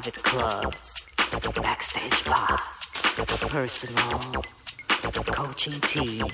[0.00, 1.06] private clubs,
[1.56, 3.16] backstage pass,
[3.48, 4.42] personal,
[5.26, 6.24] coaching team,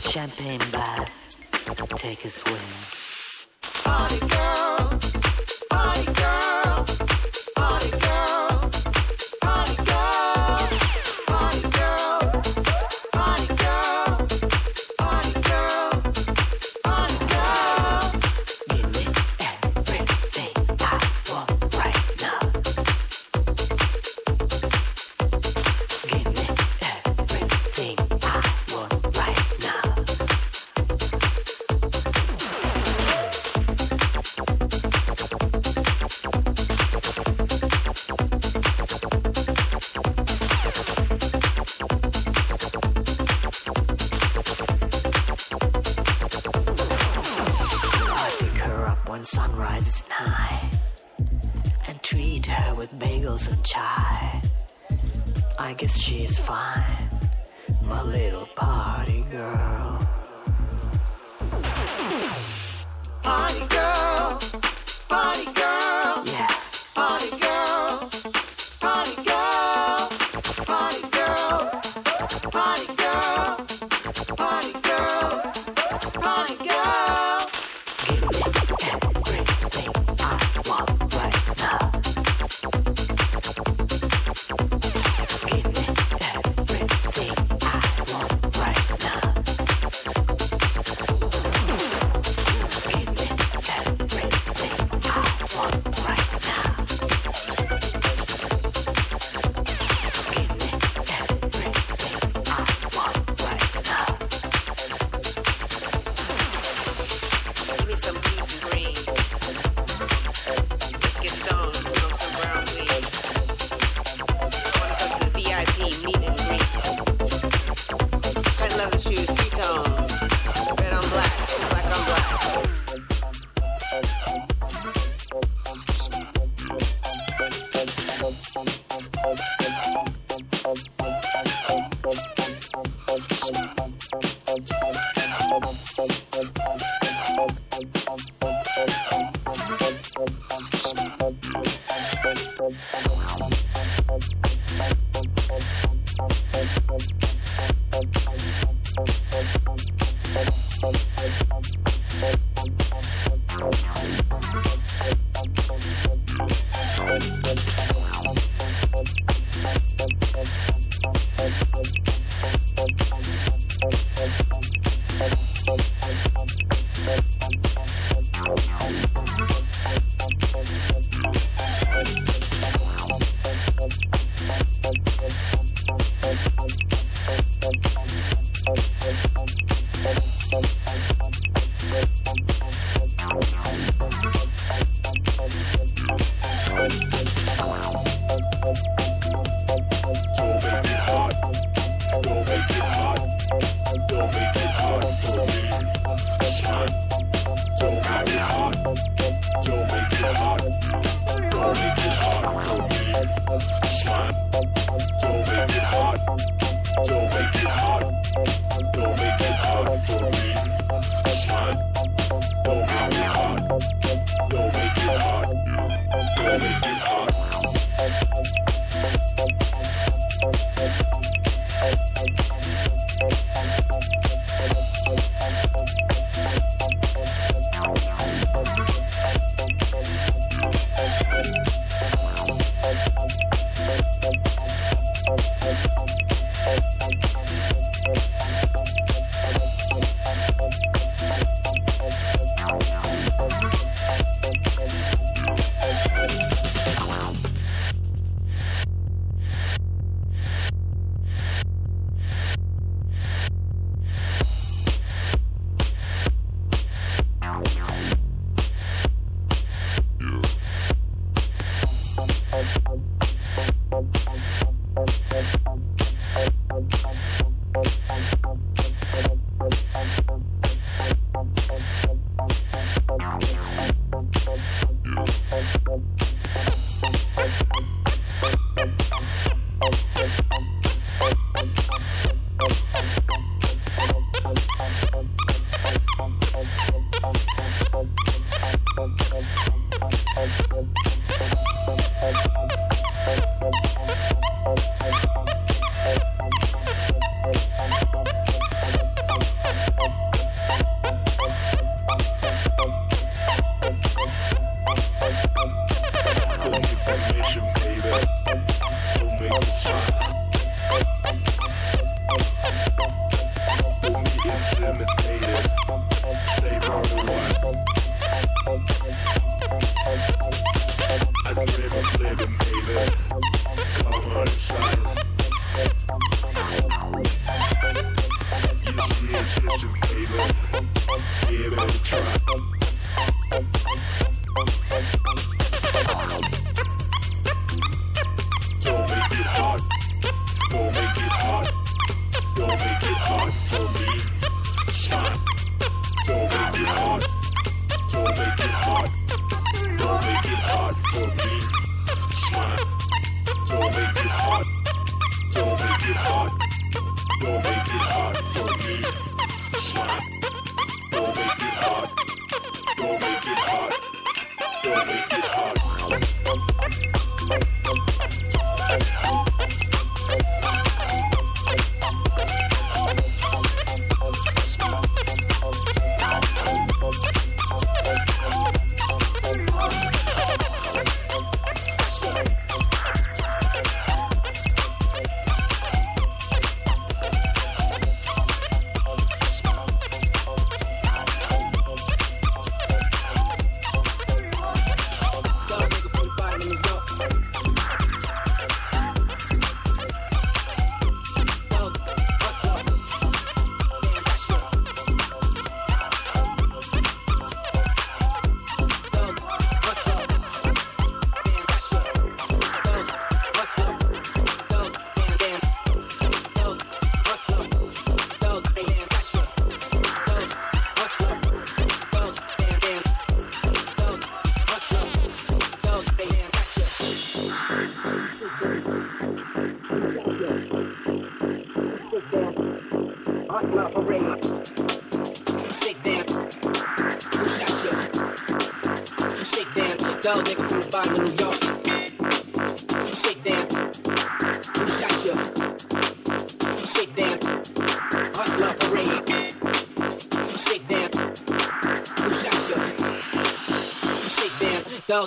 [0.00, 2.99] champagne bath, take a swing.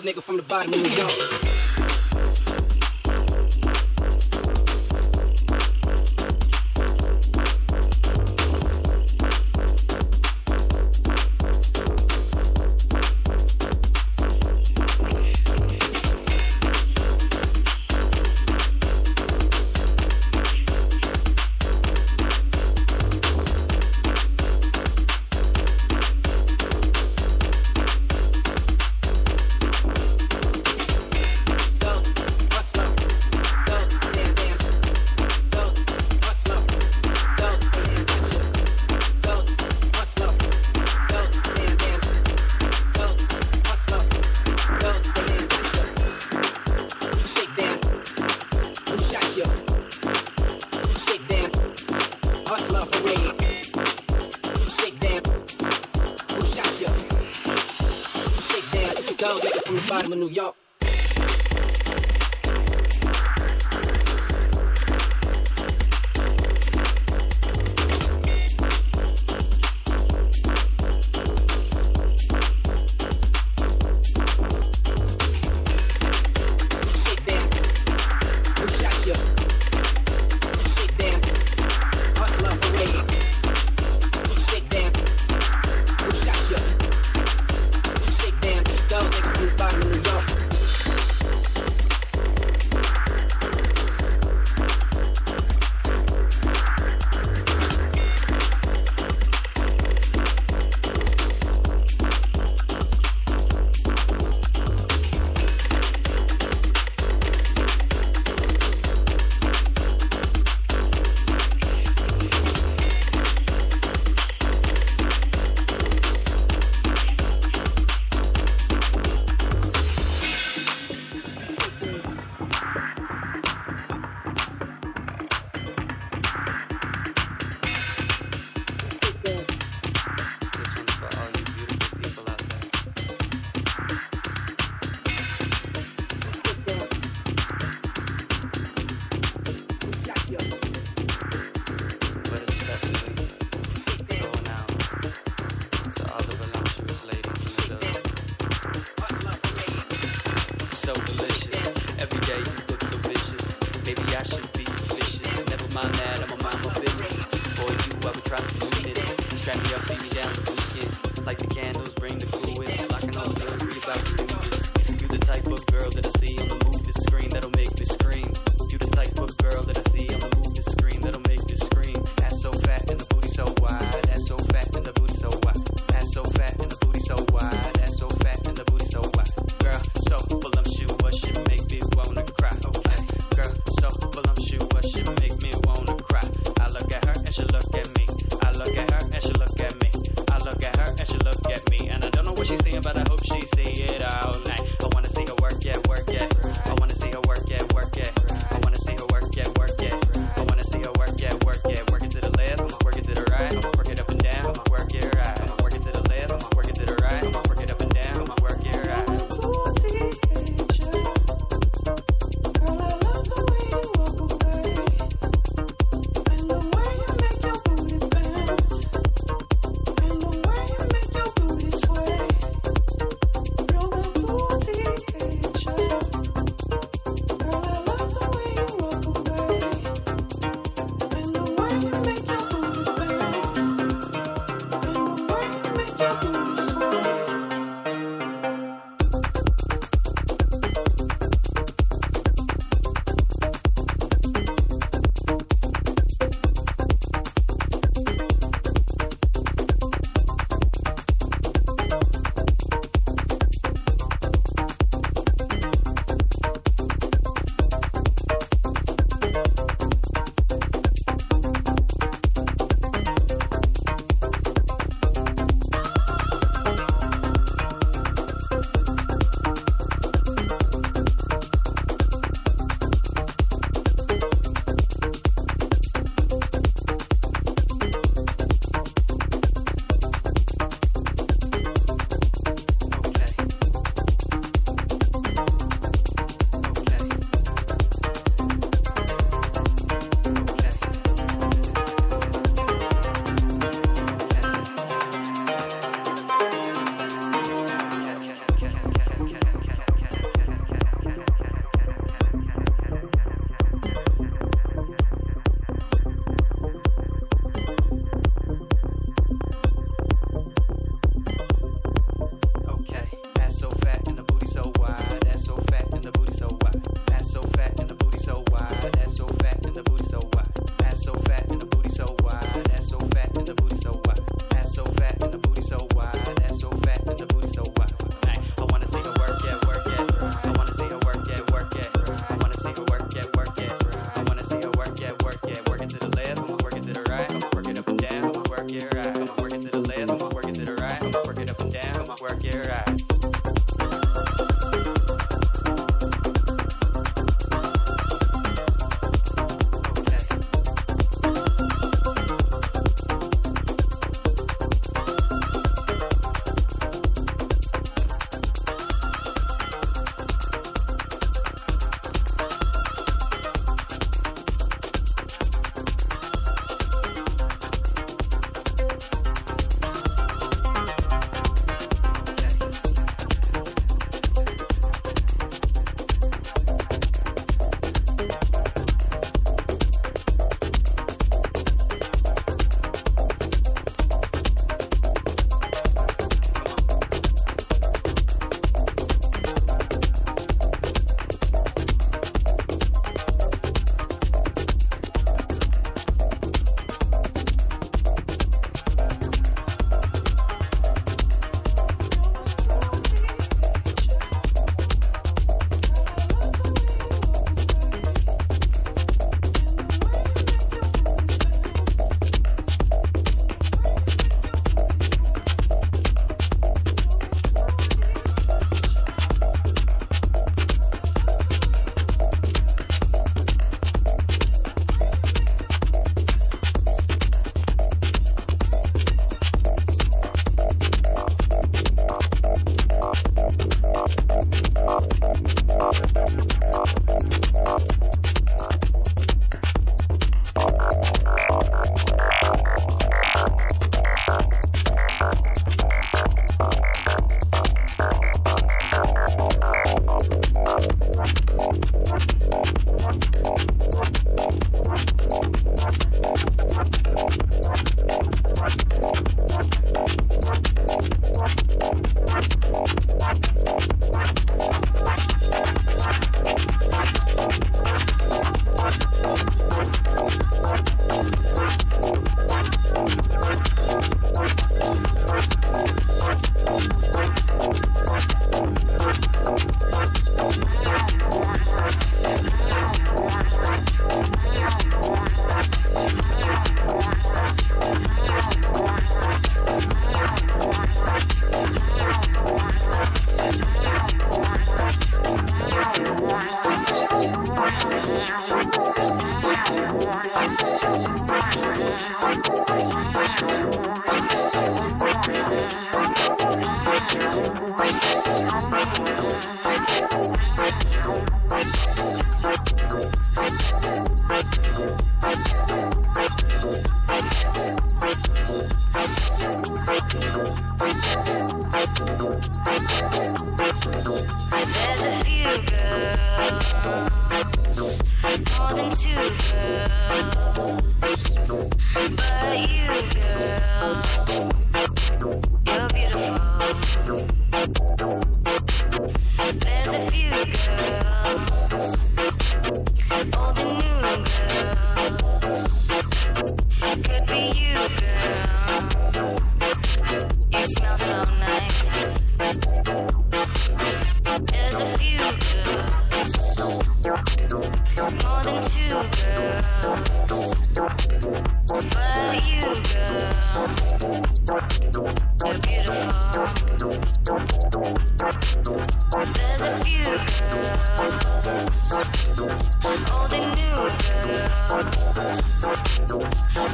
[0.04, 1.43] Nigga from the bottom of New York.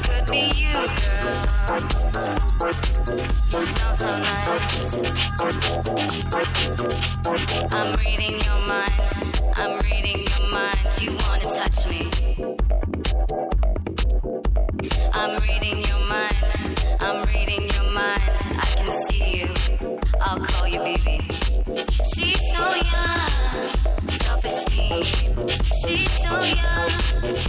[0.03, 1.34] Could be you, girl.
[3.51, 4.95] You smell so nice.
[7.72, 9.10] I'm reading your mind.
[9.55, 11.01] I'm reading your mind.
[11.01, 12.10] You wanna touch me?
[15.14, 16.51] I'm reading your mind.
[16.99, 18.38] I'm reading your mind.
[18.66, 19.49] I can see you.
[20.22, 21.28] I'll call you baby.
[22.14, 23.64] She's so young,
[24.07, 25.03] self-esteem.
[25.84, 27.49] She's so young.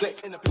[0.00, 0.49] sick.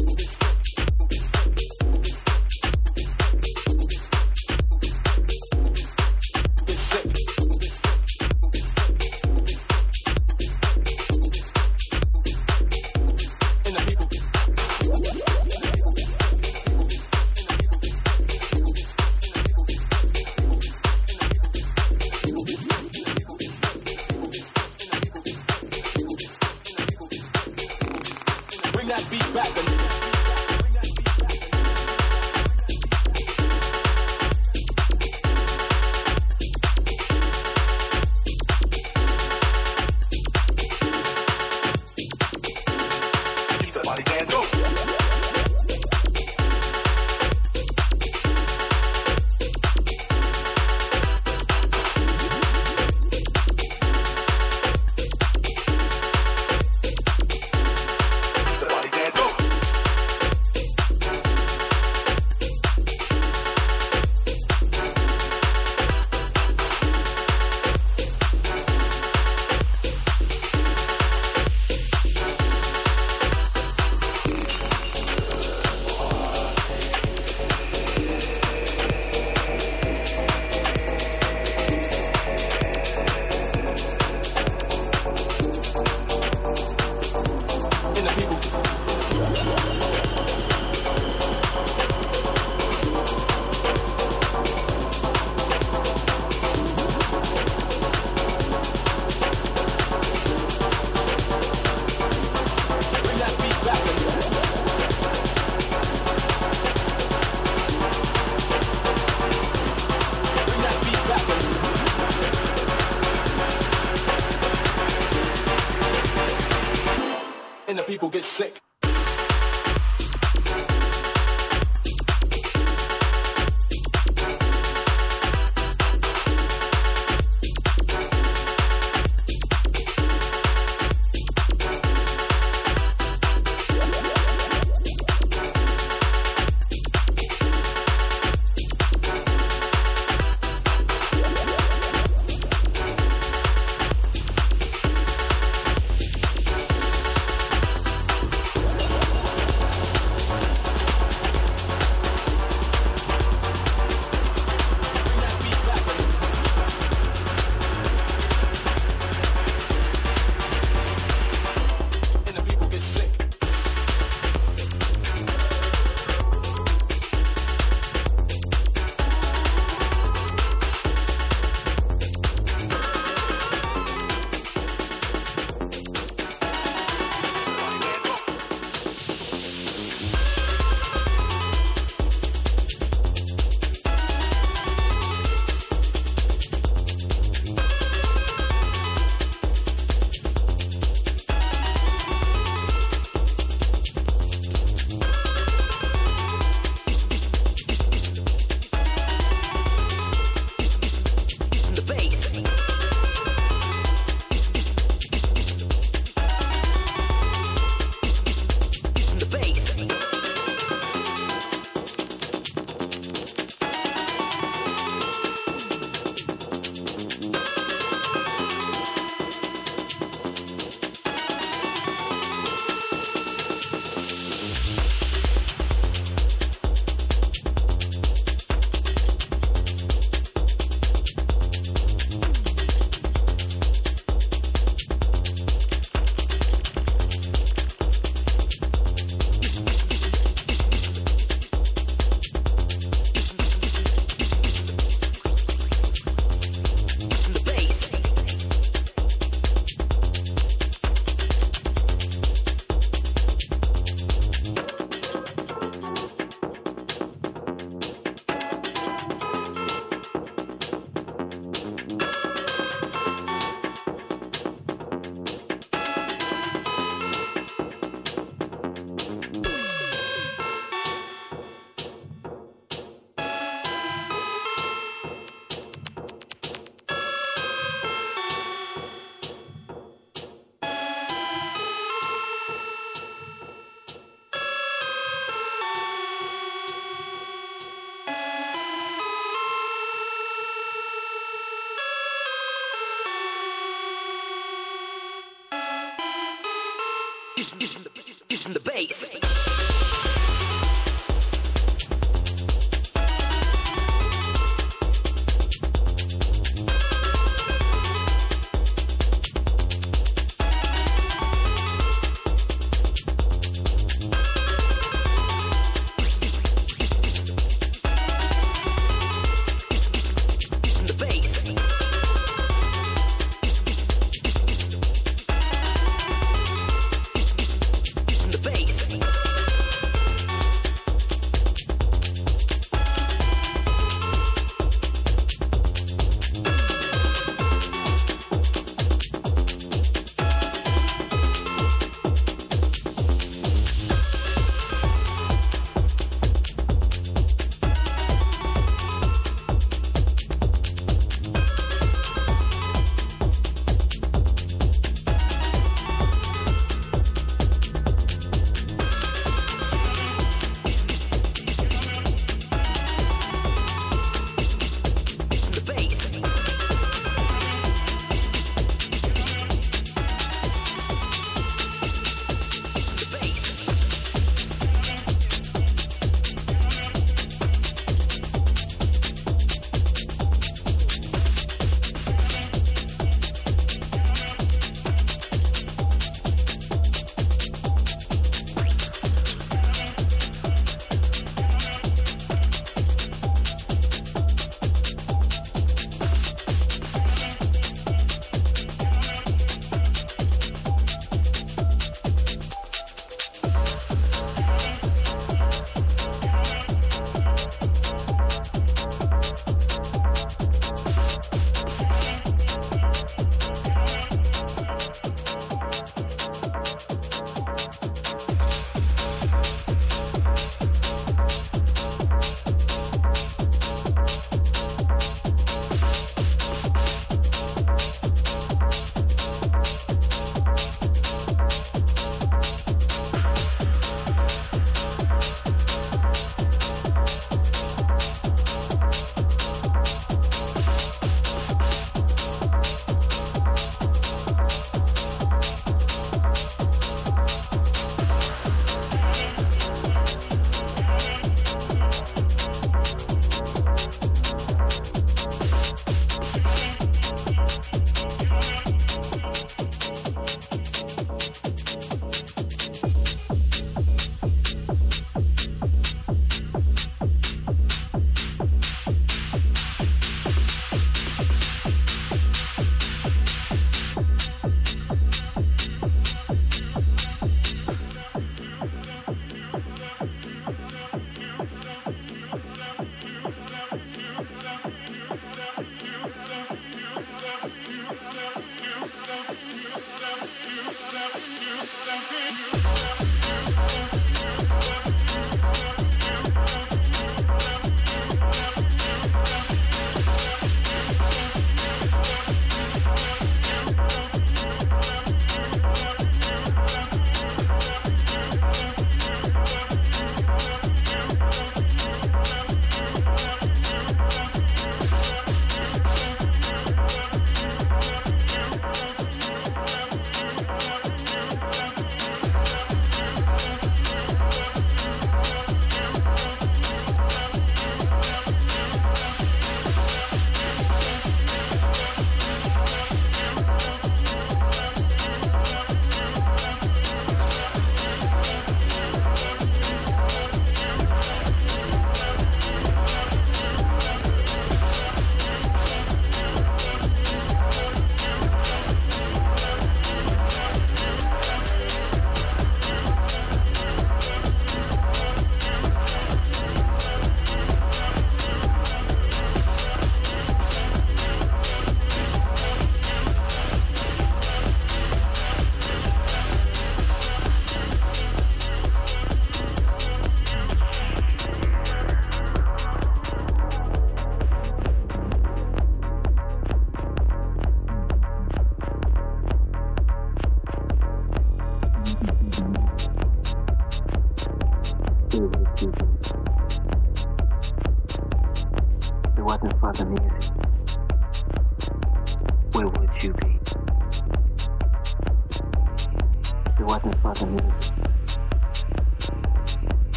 [118.20, 118.59] Get sick.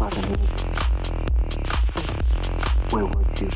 [0.00, 0.28] Father,
[2.88, 3.52] where would you be?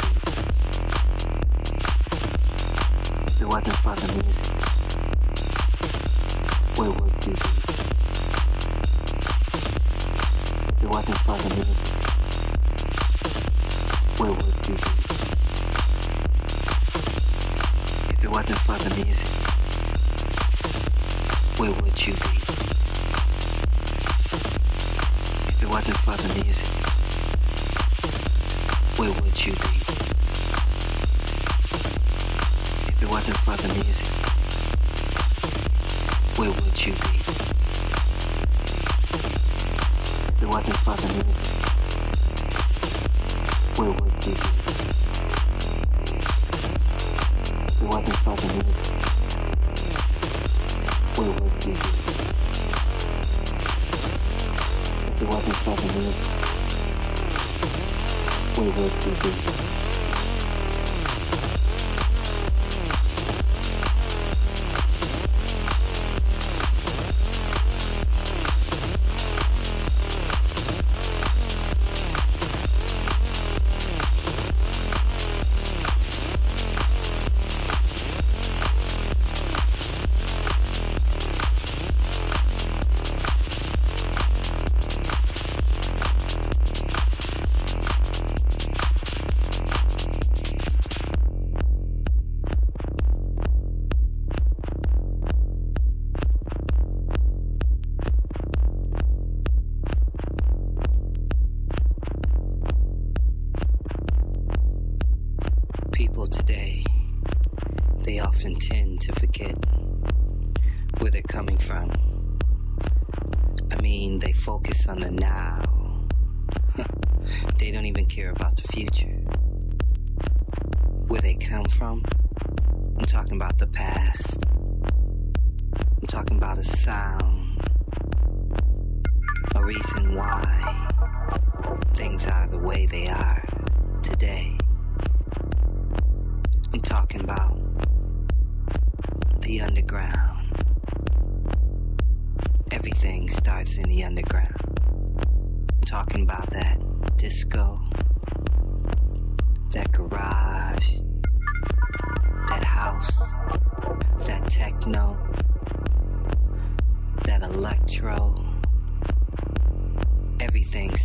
[3.38, 4.43] There wasn't Father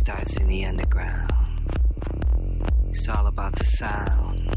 [0.00, 1.30] starts in the underground.
[2.88, 4.48] It's all about the sound.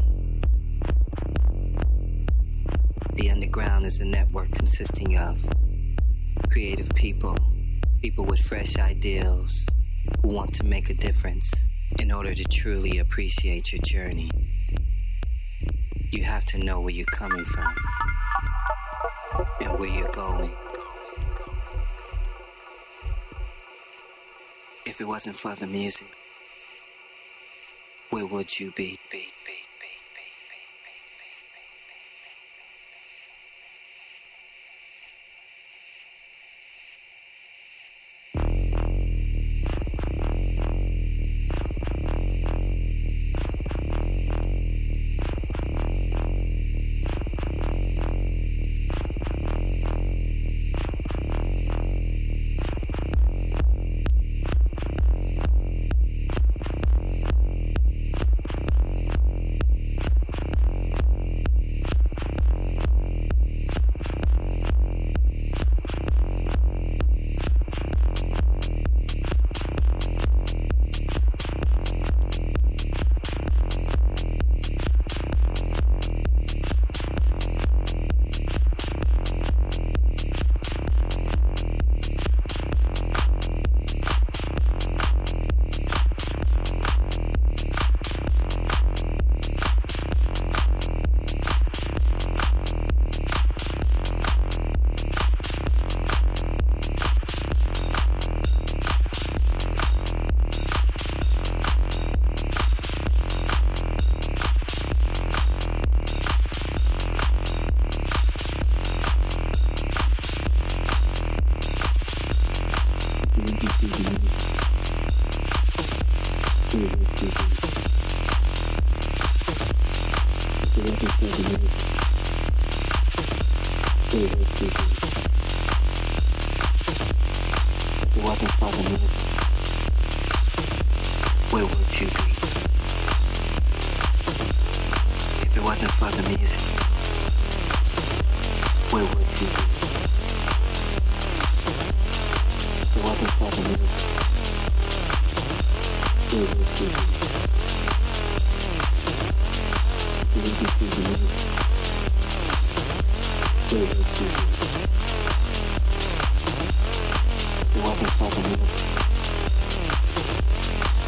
[3.12, 5.44] The underground is a network consisting of
[6.48, 7.36] creative people,
[8.00, 9.66] people with fresh ideals
[10.22, 11.68] who want to make a difference
[11.98, 14.30] in order to truly appreciate your journey.
[16.10, 17.74] You have to know where you're coming from
[19.60, 20.63] and where you're going.
[24.94, 26.06] If it wasn't for the music,
[28.10, 29.00] where would you be?
[29.10, 29.23] be?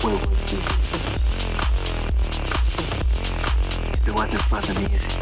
[0.06, 0.12] be?
[3.92, 5.12] If it wasn't for the music,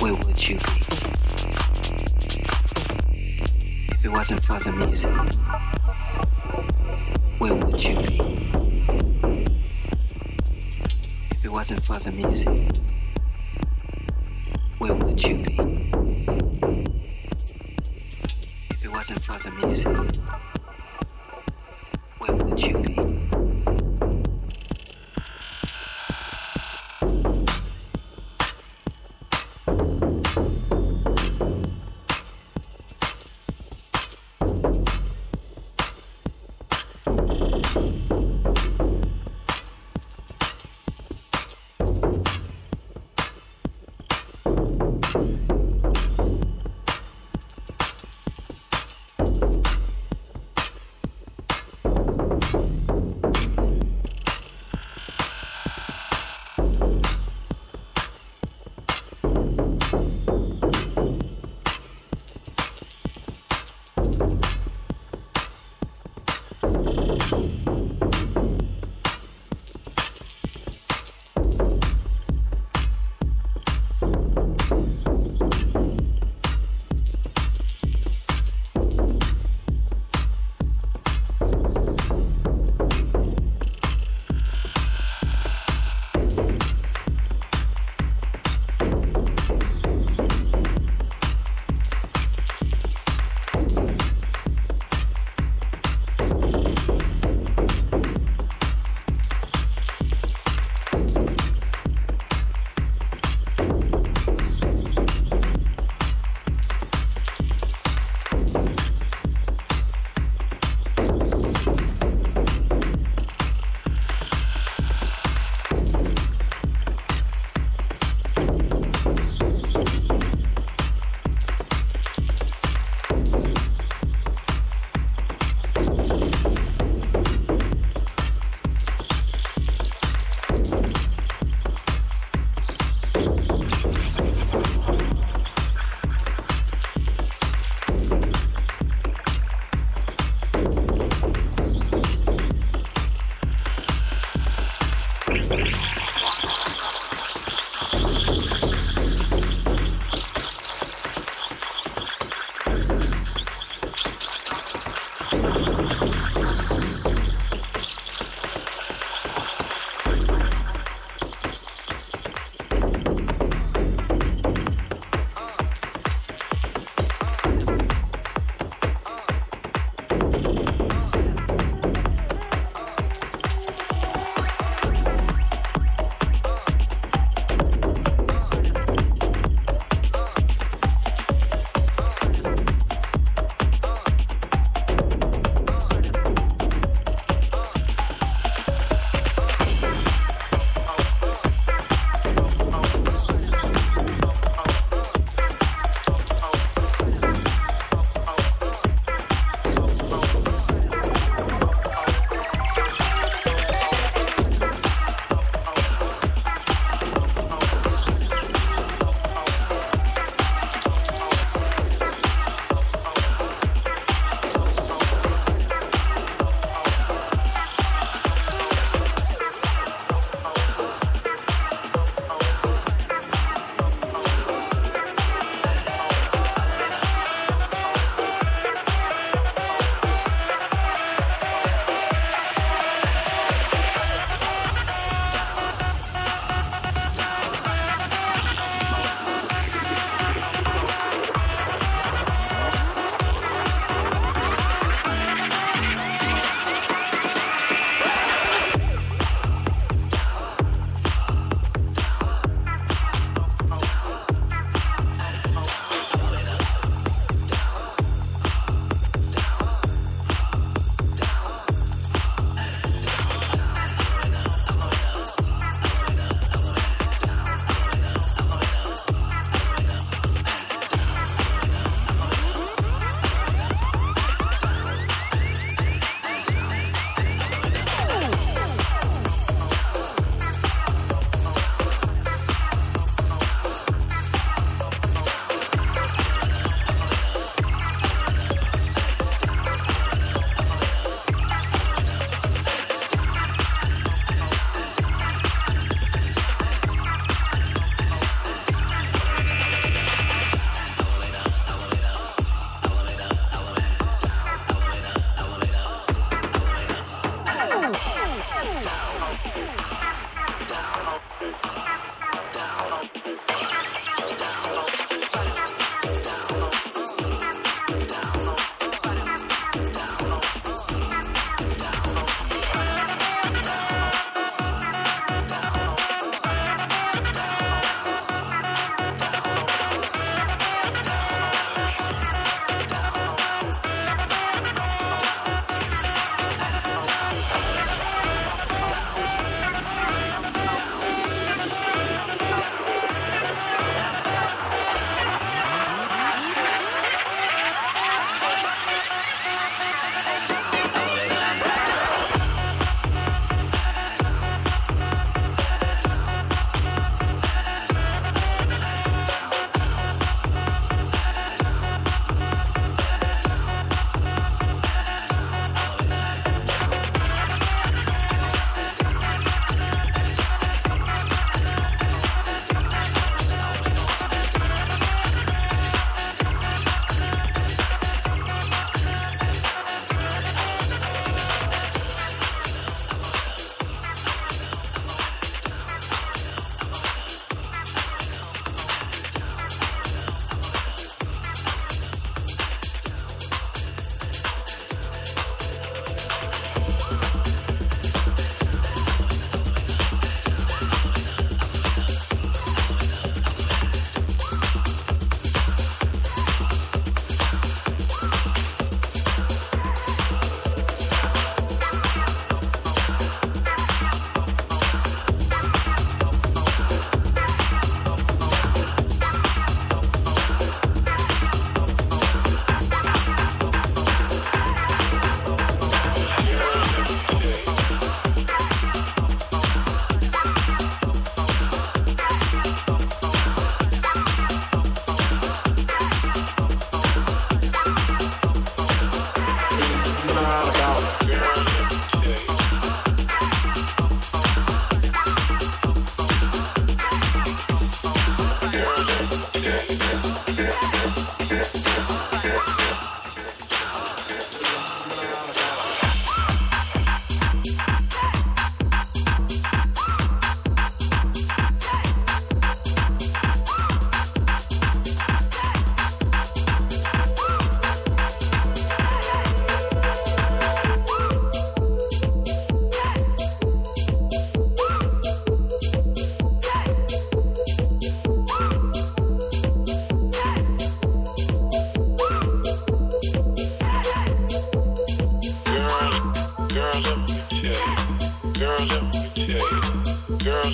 [0.00, 0.76] where would you be?
[3.92, 5.14] If it wasn't for the music,
[7.38, 8.20] where would you be?
[11.32, 12.83] If it wasn't for the music.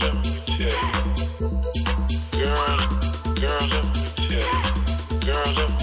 [0.00, 0.40] Girl, let me
[4.16, 4.48] tell you.
[5.24, 5.79] Girl, let me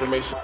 [0.00, 0.39] information.